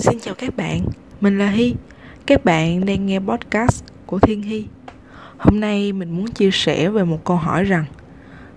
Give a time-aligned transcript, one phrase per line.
[0.00, 0.80] Xin chào các bạn,
[1.20, 1.74] mình là Hy.
[2.26, 4.66] Các bạn đang nghe podcast của Thiên Hy.
[5.38, 7.84] Hôm nay mình muốn chia sẻ về một câu hỏi rằng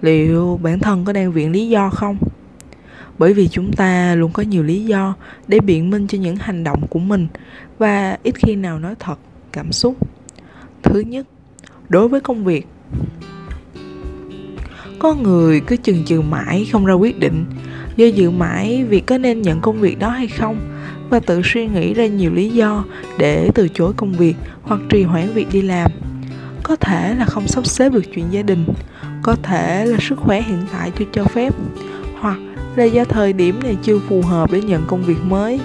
[0.00, 2.16] liệu bản thân có đang viện lý do không?
[3.18, 5.14] Bởi vì chúng ta luôn có nhiều lý do
[5.48, 7.26] để biện minh cho những hành động của mình
[7.78, 9.18] và ít khi nào nói thật
[9.52, 9.96] cảm xúc.
[10.82, 11.26] Thứ nhất,
[11.88, 12.66] đối với công việc
[14.98, 17.44] có người cứ chừng chừng mãi không ra quyết định
[17.96, 20.75] do dự mãi việc có nên nhận công việc đó hay không
[21.10, 22.84] và tự suy nghĩ ra nhiều lý do
[23.18, 25.90] để từ chối công việc hoặc trì hoãn việc đi làm.
[26.62, 28.64] Có thể là không sắp xếp được chuyện gia đình,
[29.22, 31.54] có thể là sức khỏe hiện tại chưa cho phép,
[32.20, 32.38] hoặc
[32.76, 35.60] là do thời điểm này chưa phù hợp để nhận công việc mới,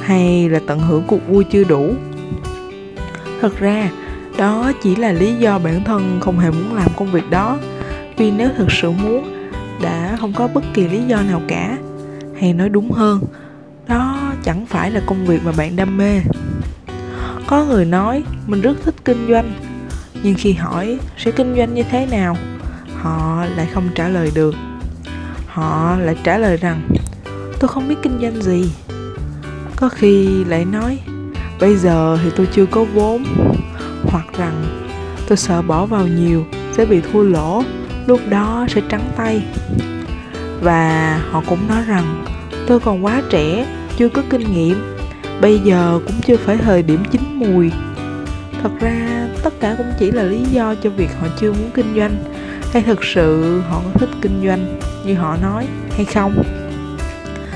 [0.00, 1.94] hay là tận hưởng cuộc vui chưa đủ.
[3.40, 3.90] Thật ra,
[4.38, 7.58] đó chỉ là lý do bản thân không hề muốn làm công việc đó,
[8.16, 9.48] vì nếu thực sự muốn,
[9.82, 11.78] đã không có bất kỳ lý do nào cả.
[12.40, 13.20] Hay nói đúng hơn,
[13.88, 16.20] đó chẳng phải là công việc mà bạn đam mê.
[17.46, 19.52] Có người nói mình rất thích kinh doanh,
[20.22, 22.36] nhưng khi hỏi sẽ kinh doanh như thế nào,
[23.00, 24.54] họ lại không trả lời được.
[25.46, 26.88] Họ lại trả lời rằng,
[27.60, 28.72] tôi không biết kinh doanh gì.
[29.76, 30.98] Có khi lại nói,
[31.60, 33.24] bây giờ thì tôi chưa có vốn.
[34.04, 34.64] Hoặc rằng,
[35.28, 36.44] tôi sợ bỏ vào nhiều
[36.76, 37.62] sẽ bị thua lỗ,
[38.06, 39.42] lúc đó sẽ trắng tay.
[40.60, 42.24] Và họ cũng nói rằng,
[42.66, 44.96] tôi còn quá trẻ chưa có kinh nghiệm,
[45.40, 47.70] bây giờ cũng chưa phải thời điểm chín mùi.
[48.62, 51.94] Thật ra, tất cả cũng chỉ là lý do cho việc họ chưa muốn kinh
[51.96, 52.16] doanh,
[52.72, 56.42] hay thực sự họ có thích kinh doanh như họ nói hay không.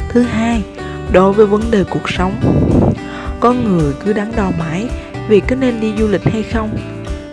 [0.09, 0.63] Thứ hai,
[1.13, 2.33] đối với vấn đề cuộc sống,
[3.41, 4.89] có người cứ đắn đo mãi
[5.29, 6.77] vì có nên đi du lịch hay không.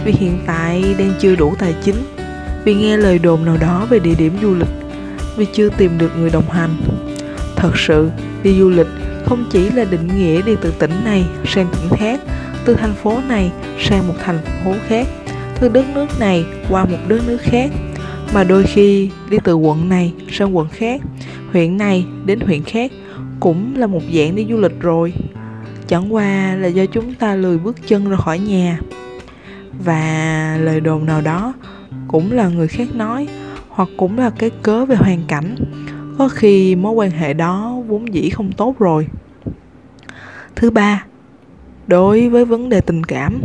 [0.06, 1.96] Vì hiện tại đang chưa đủ tài chính,
[2.64, 4.68] vì nghe lời đồn nào đó về địa điểm du lịch,
[5.38, 6.76] vì chưa tìm được người đồng hành
[7.56, 8.09] thật sự,
[8.44, 8.88] đi du lịch
[9.26, 12.20] không chỉ là định nghĩa đi từ tỉnh này sang tỉnh khác,
[12.66, 15.08] từ thành phố này sang một thành phố khác,
[15.59, 17.72] từ đất nước này qua một đất nước khác,
[18.34, 21.02] mà đôi khi đi từ quận này sang quận khác,
[21.52, 22.91] huyện này đến huyện khác
[23.40, 25.14] cũng là một dạng đi du lịch rồi.
[25.88, 28.80] Chẳng qua là do chúng ta lười bước chân ra khỏi nhà.
[29.85, 31.53] Và lời đồn nào đó
[32.08, 33.28] cũng là người khác nói,
[33.70, 35.56] hoặc cũng là cái cớ về hoàn cảnh
[36.18, 39.07] có khi mối quan hệ đó vốn dĩ không tốt rồi.
[40.56, 41.06] Thứ ba,
[41.88, 43.41] đối với vấn đề tình cảm,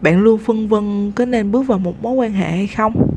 [0.00, 3.14] bạn luôn phân vân có nên bước vào một mối quan hệ hay không?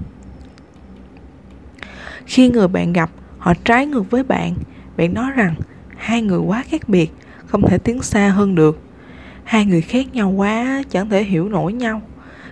[2.25, 4.53] Khi người bạn gặp, họ trái ngược với bạn
[4.97, 5.55] bạn nói rằng
[5.97, 7.11] hai người quá khác biệt,
[7.45, 8.79] không thể tiến xa hơn được.
[9.43, 12.01] Hai người khác nhau quá, chẳng thể hiểu nổi nhau.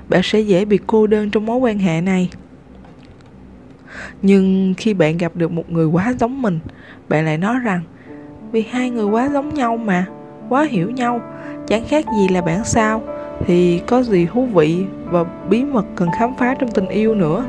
[0.09, 2.29] Bạn sẽ dễ bị cô đơn trong mối quan hệ này
[4.21, 6.59] nhưng khi bạn gặp được một người quá giống mình,
[7.09, 7.81] bạn lại nói rằng,
[8.51, 10.05] vì hai người quá giống nhau mà,
[10.49, 11.21] quá hiểu nhau,
[11.67, 13.01] chẳng khác gì là bản sao,
[13.45, 17.45] thì có gì thú vị và bí mật cần khám phá trong tình yêu nữa.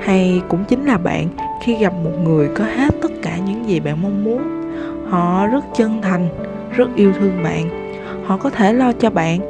[0.00, 1.28] Hay cũng chính là bạn,
[1.62, 4.42] khi gặp một người có hết tất cả những gì bạn mong muốn,
[5.08, 6.28] họ rất chân thành,
[6.72, 7.92] rất yêu thương bạn,
[8.24, 9.40] họ có thể lo cho bạn,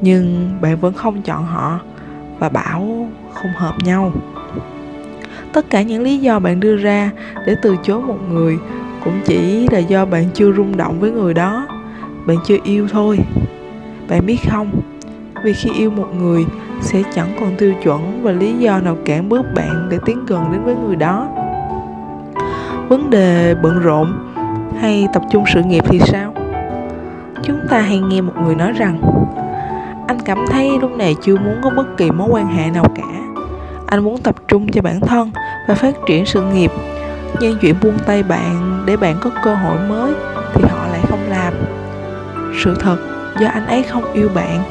[0.00, 1.80] nhưng bạn vẫn không chọn họ
[2.38, 4.12] và bảo không hợp nhau
[5.54, 7.10] tất cả những lý do bạn đưa ra
[7.46, 8.58] để từ chối một người
[9.04, 11.66] cũng chỉ là do bạn chưa rung động với người đó.
[12.26, 13.18] Bạn chưa yêu thôi.
[14.08, 14.70] Bạn biết không,
[15.44, 16.44] vì khi yêu một người
[16.80, 20.52] sẽ chẳng còn tiêu chuẩn và lý do nào cản bước bạn để tiến gần
[20.52, 21.28] đến với người đó.
[22.88, 24.34] Vấn đề bận rộn
[24.80, 26.34] hay tập trung sự nghiệp thì sao?
[27.42, 29.00] Chúng ta hay nghe một người nói rằng,
[30.08, 33.04] anh cảm thấy lúc này chưa muốn có bất kỳ mối quan hệ nào cả.
[33.86, 35.30] Anh muốn tập trung cho bản thân
[35.66, 36.70] và phát triển sự nghiệp.
[37.40, 40.12] Nhưng chuyện buông tay bạn để bạn có cơ hội mới
[40.54, 41.54] thì họ lại không làm.
[42.64, 42.96] Sự thật,
[43.40, 44.62] do anh ấy không yêu bạn,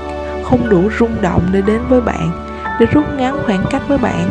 [0.44, 2.32] không đủ rung động để đến với bạn,
[2.80, 4.30] để rút ngắn khoảng cách với bạn.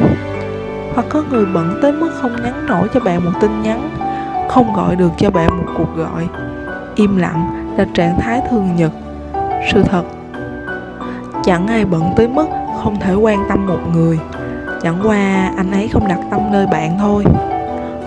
[0.94, 3.90] Hoặc có người bận tới mức không nhắn nổi cho bạn một tin nhắn,
[4.48, 6.28] không gọi được cho bạn một cuộc gọi.
[6.94, 8.92] Im lặng là trạng thái thường nhật.
[9.72, 10.02] Sự thật,
[11.44, 12.46] chẳng ai bận tới mức
[12.82, 14.18] không thể quan tâm một người
[14.82, 17.24] chẳng qua, anh ấy không đặt tâm nơi bạn thôi.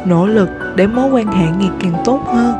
[0.05, 2.55] Nỗ lực để mối quan hệ ngày càng tốt hơn,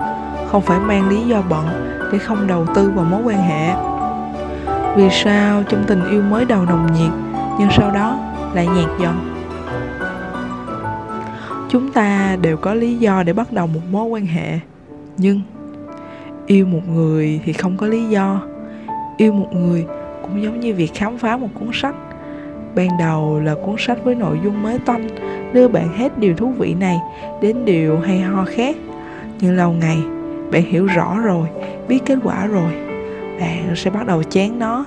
[0.47, 1.65] không phải mang lý do bận
[2.12, 3.73] để không đầu tư vào mối quan hệ.
[4.95, 7.12] Vì sao trong tình yêu mới đầu nồng nhiệt,
[7.59, 8.19] nhưng sau đó
[8.53, 9.31] lại nhạt dần?
[11.69, 14.59] Chúng ta đều có lý do để bắt đầu một mối quan hệ,
[15.17, 15.41] nhưng
[16.45, 18.41] yêu một người thì không có lý do.
[19.17, 19.85] Yêu một người
[20.21, 21.95] cũng giống như việc khám phá một cuốn sách
[22.75, 25.07] ban đầu là cuốn sách với nội dung mới toanh,
[25.54, 26.98] đưa bạn hết điều thú vị này
[27.42, 28.75] đến điều hay ho khác.
[29.39, 29.98] Nhưng lâu ngày,
[30.51, 31.48] bạn hiểu rõ rồi,
[31.88, 32.72] biết kết quả rồi,
[33.39, 34.86] bạn sẽ bắt đầu chán nó.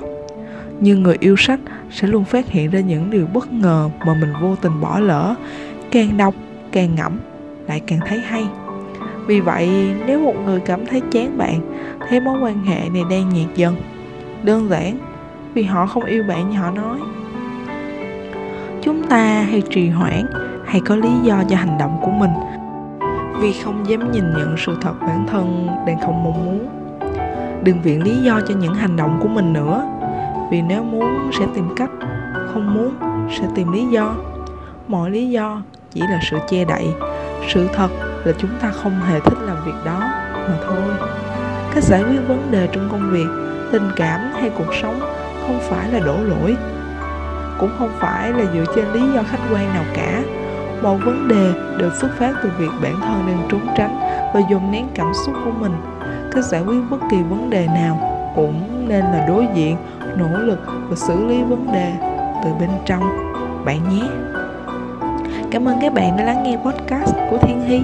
[0.81, 4.32] Nhưng người yêu sách sẽ luôn phát hiện ra những điều bất ngờ mà mình
[4.43, 5.35] vô tình bỏ lỡ.
[5.90, 6.35] Càng đọc,
[6.73, 7.19] càng ngẫm,
[7.69, 8.46] lại càng thấy hay.
[9.26, 9.69] Vì vậy,
[10.06, 11.61] nếu một người cảm thấy chán bạn
[12.08, 13.76] thấy mối quan hệ này đang nhạt dần,
[14.43, 14.99] đơn giản
[15.55, 16.99] vì họ không yêu bạn như họ nói
[18.88, 20.26] chúng ta hay trì hoãn,
[20.67, 22.31] hay có lý do cho hành động của mình.
[23.40, 26.69] Vì không dám nhìn nhận sự thật bản thân đang không mong muốn.
[27.64, 29.82] Đừng viện lý do cho những hành động của mình nữa,
[30.50, 31.90] vì nếu muốn sẽ tìm cách,
[32.52, 32.94] không muốn
[33.38, 34.14] sẽ tìm lý do.
[34.88, 36.87] Mọi lý do chỉ là sự che đậy,
[37.49, 37.88] sự thật
[38.25, 39.99] là chúng ta không hề thích làm việc đó
[40.35, 41.08] mà thôi.
[41.75, 43.29] Cách giải quyết vấn đề trong công việc,
[43.73, 45.00] tình cảm hay cuộc sống
[45.46, 46.56] không phải là đổ lỗi
[47.58, 50.22] cũng không phải là dựa trên lý do khách quan nào cả.
[50.82, 53.99] Một vấn đề đều xuất phát từ việc bản thân đang trốn tránh
[54.34, 55.72] và dồn nén cảm xúc của mình.
[56.32, 58.00] Cách giải quyết bất kỳ vấn đề nào
[58.37, 59.76] cũng nên là đối diện,
[60.16, 60.58] nỗ lực
[60.88, 61.93] và xử lý vấn đề
[62.44, 63.02] từ bên trong.
[63.64, 64.04] Bạn nhé.
[65.50, 67.82] Cảm ơn các bạn đã lắng nghe podcast của thiên hy.